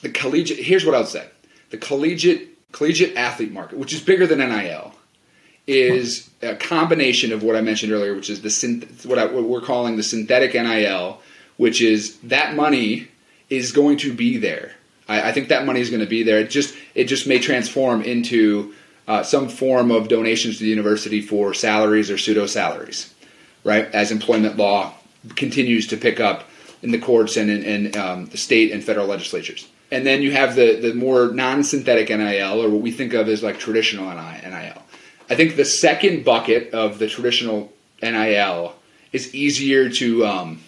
[0.00, 0.58] the collegiate.
[0.58, 1.28] Here's what I'll say:
[1.70, 4.94] the collegiate collegiate athlete market, which is bigger than NIL,
[5.66, 9.60] is a combination of what I mentioned earlier, which is the what, I, what we're
[9.60, 11.20] calling the synthetic NIL,
[11.56, 13.08] which is that money
[13.48, 14.72] is going to be there.
[15.08, 16.38] I, I think that money is going to be there.
[16.38, 18.74] It just it just may transform into
[19.06, 23.12] uh, some form of donations to the university for salaries or pseudo salaries,
[23.62, 23.86] right?
[23.92, 24.94] As employment law
[25.36, 26.48] continues to pick up
[26.82, 30.32] in the courts and in, in um, the state and federal legislatures and then you
[30.32, 34.82] have the the more non-synthetic NIL, or what we think of as like traditional NIL.
[35.30, 37.70] I think the second bucket of the traditional
[38.02, 38.74] NIL
[39.12, 40.60] is easier to um,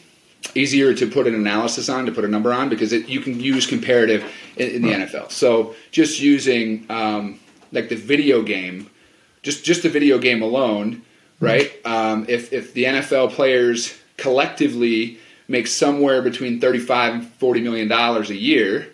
[0.55, 3.41] easier to put an analysis on, to put a number on, because it, you can
[3.41, 5.33] use comparative in, in the NFL.
[5.33, 7.41] So just using um,
[7.73, 8.91] like the video game,
[9.43, 11.01] just just the video game alone,
[11.41, 11.73] right?
[11.87, 18.29] Um, if if the NFL players collectively make somewhere between 35 and 40 million dollars
[18.29, 18.91] a year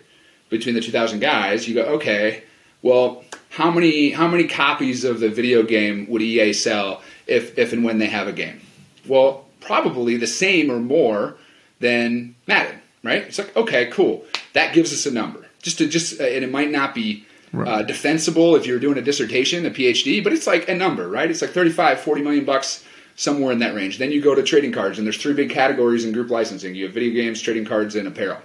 [0.51, 2.43] between the 2,000 guys, you go, okay,
[2.83, 7.73] well, how many how many copies of the video game would EA sell if if
[7.73, 8.61] and when they have a game?
[9.07, 11.35] Well, probably the same or more
[11.79, 13.23] than Madden, right?
[13.23, 14.23] It's like, okay, cool.
[14.53, 15.45] That gives us a number.
[15.61, 17.67] Just to just uh, and it might not be right.
[17.67, 21.29] uh, defensible if you're doing a dissertation, a PhD, but it's like a number, right?
[21.29, 22.85] It's like 35, 40 million bucks
[23.15, 23.97] somewhere in that range.
[23.97, 26.73] Then you go to trading cards and there's three big categories in group licensing.
[26.73, 28.39] You have video games, trading cards and apparel.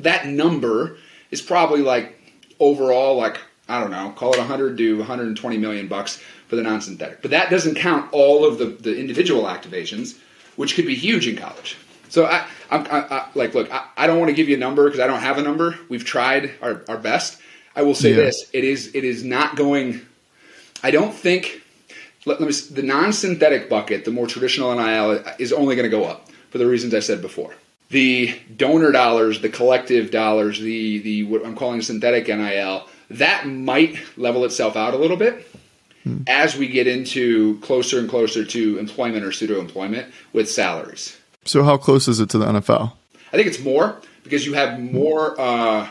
[0.00, 0.98] That number
[1.32, 2.16] is probably like
[2.60, 7.22] overall like I don't know, call it 100 to 120 million bucks for the non-synthetic.
[7.22, 10.18] But that doesn't count all of the, the individual activations,
[10.56, 11.78] which could be huge in college.
[12.08, 14.58] So I, I'm I, I, like, look, I, I don't want to give you a
[14.58, 15.78] number because I don't have a number.
[15.88, 17.40] We've tried our, our best.
[17.74, 18.16] I will say yeah.
[18.16, 20.02] this: it is it is not going.
[20.82, 21.62] I don't think.
[22.26, 22.54] Let, let me.
[22.54, 26.66] The non-synthetic bucket, the more traditional NIL, is only going to go up for the
[26.66, 27.54] reasons I said before
[27.92, 33.98] the donor dollars, the collective dollars, the the what I'm calling synthetic NIL, that might
[34.18, 35.46] level itself out a little bit
[36.02, 36.22] hmm.
[36.26, 41.16] as we get into closer and closer to employment or pseudo employment with salaries.
[41.44, 42.92] So how close is it to the NFL?
[43.32, 45.88] I think it's more because you have more uh,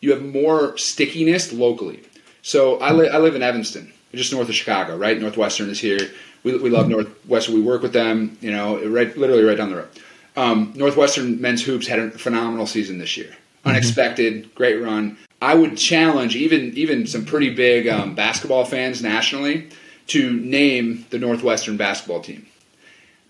[0.00, 2.02] you have more stickiness locally.
[2.40, 5.20] So I, li- I live in Evanston, just north of Chicago, right?
[5.20, 6.10] Northwestern is here.
[6.42, 7.54] We, we love Northwestern.
[7.54, 9.88] We work with them, you know, right, literally right down the road.
[10.36, 13.28] Um, Northwestern men's hoops had a phenomenal season this year.
[13.28, 13.68] Mm-hmm.
[13.68, 14.54] Unexpected, mm-hmm.
[14.54, 15.18] great run.
[15.40, 19.68] I would challenge even even some pretty big um, basketball fans nationally
[20.08, 22.46] to name the Northwestern basketball team.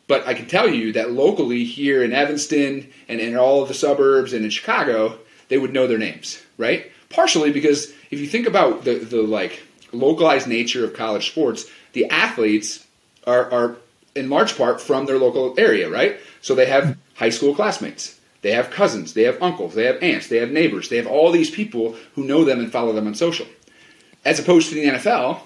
[0.08, 3.74] But I can tell you that locally here in Evanston and in all of the
[3.74, 6.90] suburbs and in Chicago, they would know their names, right?
[7.08, 9.62] Partially because if you think about the, the like
[9.92, 12.86] localized nature of college sports, the athletes
[13.26, 13.76] are, are
[14.14, 16.18] in large part from their local area, right?
[16.40, 20.28] So they have high school classmates, they have cousins, they have uncles, they have aunts,
[20.28, 23.14] they have neighbors, they have all these people who know them and follow them on
[23.14, 23.46] social.
[24.24, 25.40] As opposed to the NFL,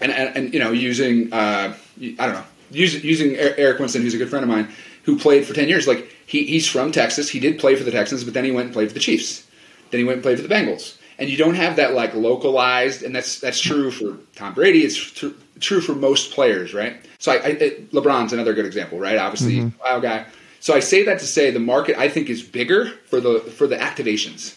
[0.00, 4.14] and, and, and you know, using uh, I don't know, using, using Eric Winston, who's
[4.14, 4.68] a good friend of mine,
[5.04, 5.86] who played for ten years.
[5.86, 8.66] Like he, he's from Texas, he did play for the Texans, but then he went
[8.66, 9.46] and played for the Chiefs.
[9.90, 10.98] Then he went and played for the Bengals.
[11.18, 14.84] And you don't have that like localized, and that's that's true for Tom Brady.
[14.84, 15.28] It's tr-
[15.60, 16.96] true for most players, right?
[17.18, 17.54] So I, I,
[17.92, 19.16] LeBron's another good example, right?
[19.16, 19.78] Obviously, mm-hmm.
[19.80, 20.26] wild guy.
[20.60, 23.66] So I say that to say the market I think is bigger for the for
[23.66, 24.56] the activations.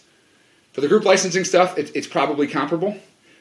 [0.74, 2.98] For the group licensing stuff, it, it's probably comparable.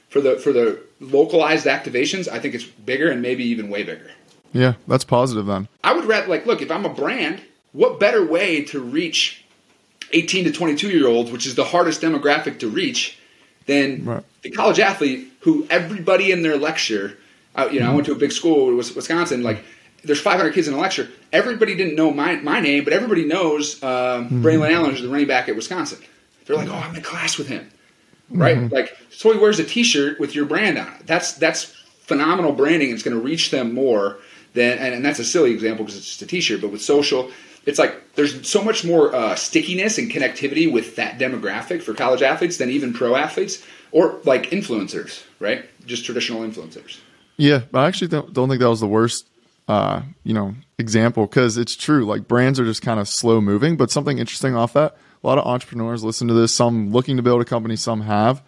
[0.09, 4.11] For the for the localized activations, I think it's bigger and maybe even way bigger.
[4.53, 5.69] Yeah, that's positive then.
[5.85, 9.45] I would rather like look if I'm a brand, what better way to reach
[10.13, 13.19] 18 to 22 year olds, which is the hardest demographic to reach,
[13.67, 14.25] than right.
[14.43, 17.19] the college athlete who everybody in their lecture,
[17.55, 17.93] uh, you know, mm-hmm.
[17.93, 19.65] I went to a big school, Wisconsin, like
[20.05, 21.09] there's 500 kids in a lecture.
[21.33, 24.45] Everybody didn't know my, my name, but everybody knows uh, mm-hmm.
[24.45, 25.99] Braylon Allen, who's the running back at Wisconsin.
[26.45, 27.69] They're like, oh, I'm in class with him,
[28.31, 28.57] right?
[28.57, 28.75] Mm-hmm.
[28.75, 31.07] Like, so he wears a T-shirt with your brand on it.
[31.07, 31.65] That's that's
[32.03, 32.91] phenomenal branding.
[32.91, 34.19] It's going to reach them more
[34.55, 36.61] than, and, and that's a silly example because it's just a T-shirt.
[36.61, 37.33] But with social,
[37.67, 42.23] it's like there's so much more uh, stickiness and connectivity with that demographic for college
[42.23, 45.69] athletes than even pro athletes or like influencers, right?
[45.85, 47.01] Just traditional influencers.
[47.37, 49.27] Yeah, but I actually don't, don't think that was the worst,
[49.69, 52.07] uh, you know, example because it's true.
[52.07, 53.77] Like brands are just kind of slow moving.
[53.77, 56.55] But something interesting off that, a lot of entrepreneurs listen to this.
[56.55, 58.43] Some looking to build a company, some have.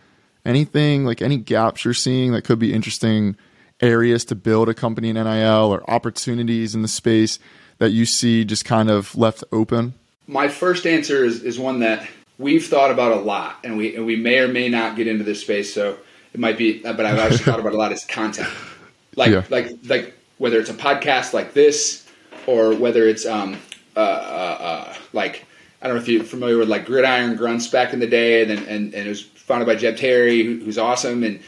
[0.44, 3.36] Anything like any gaps you're seeing that could be interesting
[3.80, 7.38] areas to build a company in NIL or opportunities in the space
[7.78, 9.94] that you see just kind of left open?
[10.26, 12.06] My first answer is, is one that
[12.38, 15.24] we've thought about a lot, and we and we may or may not get into
[15.24, 15.72] this space.
[15.72, 15.98] So
[16.34, 18.48] it might be, but I've actually thought about a lot is content,
[19.16, 19.44] like yeah.
[19.50, 22.06] like like whether it's a podcast like this,
[22.46, 23.58] or whether it's um
[23.96, 25.44] uh, uh, uh, like
[25.82, 28.50] I don't know if you're familiar with like Gridiron Grunts back in the day, and
[28.50, 31.40] and, and it was founded by Jeb Terry, who's awesome, and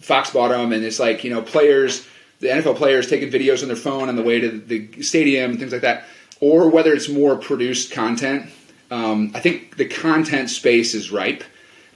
[0.00, 2.06] Fox bought them, and it's like you know players
[2.40, 5.60] the NFL players taking videos on their phone on the way to the stadium and
[5.60, 6.04] things like that,
[6.40, 8.50] or whether it's more produced content.
[8.90, 11.42] Um, I think the content space is ripe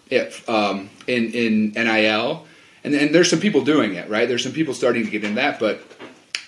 [0.09, 2.47] if, um, in in NIL,
[2.83, 4.09] and, and there's some people doing it.
[4.09, 5.83] Right, there's some people starting to get in that, but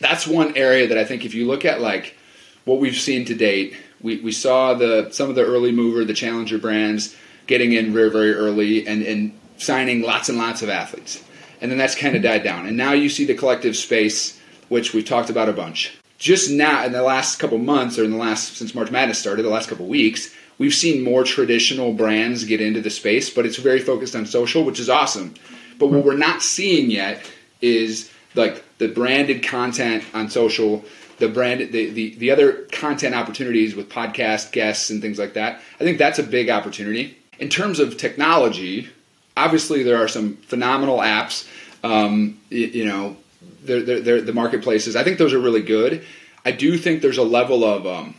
[0.00, 2.16] that's one area that I think if you look at like
[2.64, 6.14] what we've seen to date, we, we saw the some of the early mover, the
[6.14, 7.14] challenger brands
[7.46, 11.22] getting in very very early and and signing lots and lots of athletes
[11.62, 12.66] and then that's kind of died down.
[12.66, 15.96] And now you see the collective space, which we've talked about a bunch.
[16.18, 19.44] Just now, in the last couple months, or in the last since March Madness started,
[19.44, 23.56] the last couple weeks, we've seen more traditional brands get into the space, but it's
[23.56, 25.34] very focused on social, which is awesome.
[25.78, 27.24] But what we're not seeing yet
[27.60, 30.84] is like the branded content on social,
[31.18, 35.60] the brand, the, the, the other content opportunities with podcast guests and things like that.
[35.78, 37.16] I think that's a big opportunity.
[37.38, 38.88] In terms of technology,
[39.36, 41.48] obviously there are some phenomenal apps.
[41.82, 43.16] Um, you, you, know,
[43.62, 44.96] they're, they're, they're, the marketplaces.
[44.96, 46.04] I think those are really good.
[46.44, 48.14] I do think there's a level of um,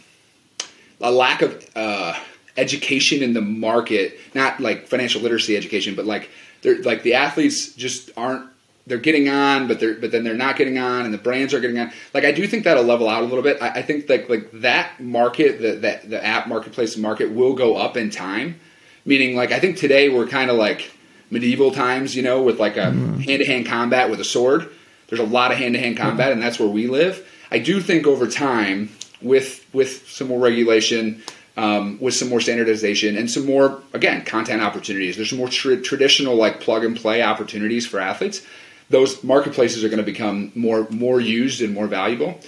[1.02, 2.17] a lack of uh,
[2.58, 6.30] education in the market, not like financial literacy education, but like
[6.62, 8.49] they're like the athletes just aren't.
[8.86, 11.62] They're getting on, but they're but then they're not getting on, and the brands are
[11.62, 11.91] getting on.
[12.13, 13.62] Like I do think that'll level out a little bit.
[13.62, 17.78] I, I think like like that market, the that the app marketplace market will go
[17.78, 18.60] up in time.
[19.06, 20.91] Meaning, like I think today we're kind of like
[21.34, 24.69] medieval times, you know, with like a hand to hand combat with a sword.
[25.08, 27.28] There's a lot of hand to hand combat, and that's where we live.
[27.52, 28.89] I do think over time,
[29.22, 31.22] with with some more regulation,
[31.58, 35.82] um, with some more standardization, and some more again content opportunities, there's some more tra-
[35.82, 38.46] traditional like plug and play opportunities for athletes.
[38.89, 42.39] Those marketplaces are going to become more more used and more valuable.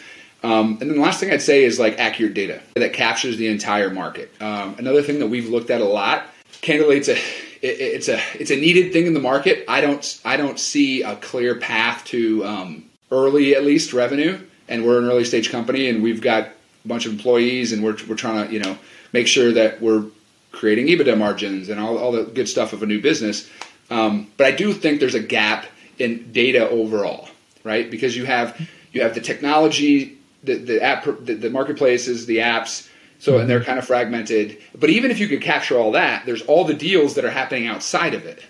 [0.44, 3.48] Um, and then the last thing I'd say is like accurate data that captures the
[3.48, 4.32] entire market.
[4.40, 6.28] Um, another thing that we've looked at a lot.
[6.62, 7.18] Candidly, it's a
[7.62, 9.66] it, it's a it's a needed thing in the market.
[9.68, 14.86] I don't I don't see a clear path to um, early at least revenue, and
[14.86, 18.16] we're an early stage company, and we've got a bunch of employees, and we're we're
[18.16, 18.78] trying to you know
[19.14, 20.06] make sure that we're
[20.52, 23.50] creating EBITDA margins and all, all the good stuff of a new business.
[23.90, 25.66] Um, but I do think there's a gap
[26.00, 27.30] in data overall,
[27.64, 27.90] right?
[27.90, 28.60] Because you have
[28.92, 32.90] you have the technology, the the app, the, the marketplaces, the apps
[33.20, 34.58] so, and they're kind of fragmented.
[34.74, 37.68] But even if you could capture all that, there's all the deals that are happening
[37.68, 38.44] outside of it.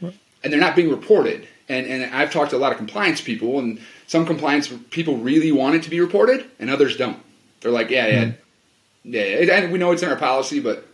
[0.00, 1.48] And they're not being reported.
[1.68, 5.52] And, and I've talked to a lot of compliance people, and some compliance people really
[5.52, 7.18] want it to be reported, and others don't.
[7.60, 9.12] They're like, yeah, yeah, mm-hmm.
[9.12, 9.54] yeah.
[9.56, 10.84] And we know it's in our policy, but.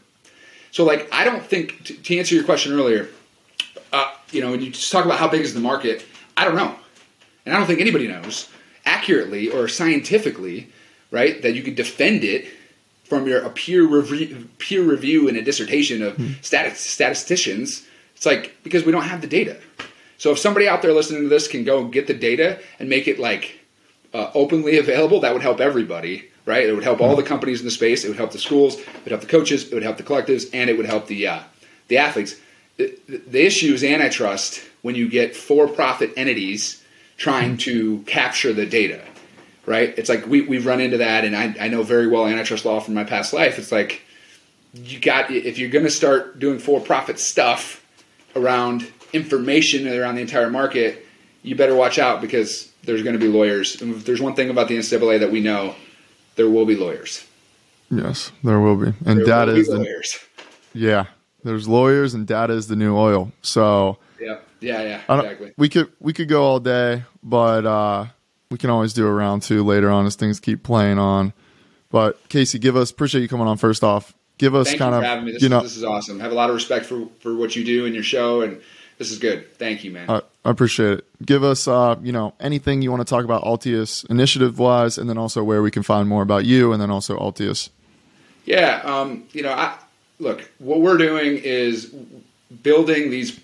[0.72, 3.08] So, like, I don't think, to, to answer your question earlier,
[3.92, 6.04] uh, you know, when you just talk about how big is the market,
[6.36, 6.74] I don't know.
[7.46, 8.48] And I don't think anybody knows.
[8.84, 10.70] accurately or scientifically,
[11.10, 11.40] right?
[11.42, 12.46] That you could defend it
[13.04, 16.42] from your a peer review, peer review in a dissertation of mm.
[16.44, 17.86] stat, statisticians.
[18.16, 19.56] It's like because we don't have the data.
[20.18, 23.08] So if somebody out there listening to this can go get the data and make
[23.08, 23.60] it like
[24.14, 26.66] uh, openly available, that would help everybody, right?
[26.66, 28.04] It would help all the companies in the space.
[28.04, 28.76] It would help the schools.
[28.78, 29.70] It would help the coaches.
[29.70, 31.40] It would help the collectives, and it would help the uh,
[31.88, 32.36] the athletes.
[32.76, 36.82] The, the issue is antitrust when you get for-profit entities
[37.16, 39.00] trying to capture the data,
[39.66, 39.94] right?
[39.96, 42.80] It's like we, we've run into that, and I, I know very well antitrust law
[42.80, 43.58] from my past life.
[43.58, 44.02] It's like
[44.74, 47.84] you got if you're going to start doing for-profit stuff
[48.36, 51.06] around information around the entire market,
[51.42, 53.80] you better watch out because there's going to be lawyers.
[53.80, 55.74] And if there's one thing about the NCAA that we know,
[56.36, 57.24] there will be lawyers.
[57.90, 60.18] Yes, there will be, and there data is lawyers.
[60.72, 61.06] The, yeah,
[61.44, 63.30] there's lawyers, and data is the new oil.
[63.42, 65.52] So yeah, yeah, yeah, exactly.
[65.56, 68.06] We could we could go all day, but uh,
[68.54, 71.32] we can always do a round two later on as things keep playing on.
[71.90, 73.56] But Casey, give us appreciate you coming on.
[73.56, 75.32] First off, give us Thank kind you of having me.
[75.32, 76.20] This, you know this is awesome.
[76.20, 78.62] I have a lot of respect for for what you do in your show and
[78.98, 79.52] this is good.
[79.58, 80.08] Thank you, man.
[80.08, 81.04] I appreciate it.
[81.26, 85.10] Give us, uh, you know, anything you want to talk about Altius initiative wise, and
[85.10, 87.70] then also where we can find more about you, and then also Altius.
[88.44, 89.76] Yeah, um, you know, I,
[90.20, 91.92] look, what we're doing is
[92.62, 93.40] building these.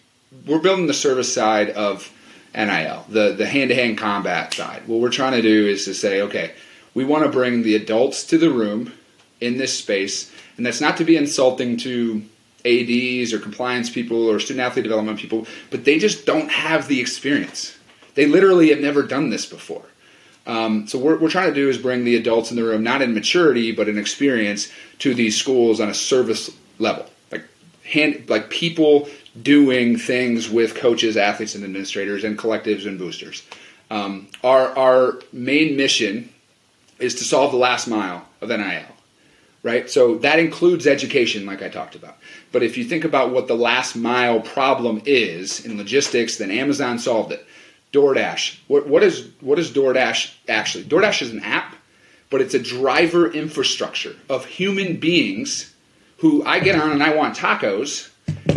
[0.46, 2.08] We're building the service side of
[2.54, 4.82] NIL, the the hand to hand combat side.
[4.86, 6.52] What we're trying to do is to say, okay,
[6.94, 8.92] we want to bring the adults to the room
[9.40, 12.22] in this space, and that's not to be insulting to
[12.64, 17.00] ADs or compliance people or student athlete development people, but they just don't have the
[17.00, 17.76] experience.
[18.14, 19.84] They literally have never done this before.
[20.46, 23.02] Um, so what we're trying to do is bring the adults in the room, not
[23.02, 27.06] in maturity, but in experience, to these schools on a service level,
[27.84, 29.08] hand, like people
[29.40, 33.46] doing things with coaches, athletes, and administrators, and collectives and boosters.
[33.90, 36.30] Um, our our main mission
[36.98, 38.84] is to solve the last mile of NIL
[39.62, 39.90] right?
[39.90, 42.16] So that includes education, like I talked about.
[42.52, 46.98] But if you think about what the last mile problem is in logistics, then Amazon
[46.98, 47.44] solved it.
[47.92, 48.58] DoorDash.
[48.68, 50.84] What, what is what is DoorDash actually?
[50.84, 51.74] DoorDash is an app,
[52.30, 55.74] but it's a driver infrastructure of human beings
[56.20, 58.10] who I get on and I want tacos,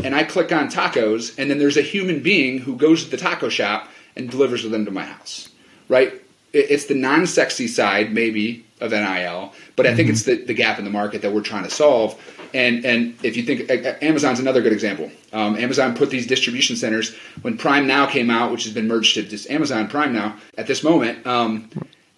[0.03, 3.17] and I click on tacos, and then there's a human being who goes to the
[3.17, 5.49] taco shop and delivers them to my house,
[5.87, 6.13] right?
[6.51, 10.13] It's the non-sexy side, maybe, of NIL, but I think mm-hmm.
[10.13, 12.21] it's the, the gap in the market that we're trying to solve.
[12.53, 13.67] And and if you think
[14.03, 15.09] Amazon's another good example.
[15.31, 19.15] Um, Amazon put these distribution centers when Prime Now came out, which has been merged
[19.15, 20.37] to just Amazon Prime Now.
[20.55, 21.69] At this moment, um,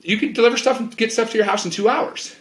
[0.01, 2.35] you can deliver stuff and get stuff to your house in two hours.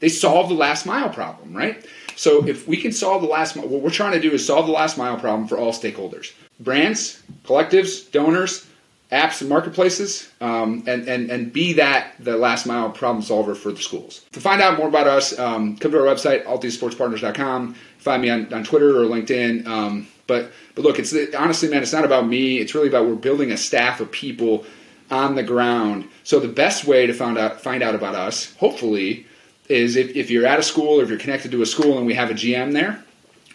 [0.00, 1.84] They solve the last mile problem, right?
[2.16, 4.66] So if we can solve the last mile, what we're trying to do is solve
[4.66, 8.66] the last mile problem for all stakeholders: brands, collectives, donors,
[9.12, 13.70] apps and marketplaces um, and, and, and be that the last mile problem solver for
[13.70, 14.24] the schools.
[14.32, 17.74] To find out more about us, um, come to our website, altiussportspartners.com.
[17.98, 19.66] Find me on, on Twitter or LinkedIn.
[19.66, 22.58] Um, but, but look, it's honestly, man, it's not about me.
[22.58, 24.64] It's really about we're building a staff of people
[25.10, 26.08] on the ground.
[26.24, 29.26] So the best way to find out, find out about us, hopefully,
[29.68, 32.06] is if, if you're at a school or if you're connected to a school and
[32.06, 33.02] we have a GM there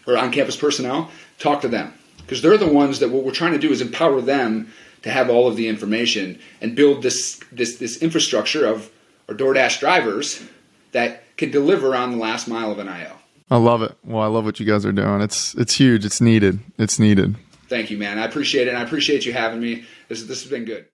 [0.06, 1.92] or on campus personnel, talk to them.
[2.18, 5.28] Because they're the ones that what we're trying to do is empower them to have
[5.28, 8.90] all of the information and build this this this infrastructure of
[9.28, 10.42] our DoorDash drivers
[10.92, 13.18] that can deliver on the last mile of NIL.
[13.50, 13.96] I love it.
[14.04, 15.20] Well, I love what you guys are doing.
[15.20, 16.04] It's it's huge.
[16.04, 16.60] It's needed.
[16.78, 17.36] It's needed.
[17.68, 18.18] Thank you, man.
[18.18, 19.84] I appreciate it, and I appreciate you having me.
[20.08, 20.86] This this has been good.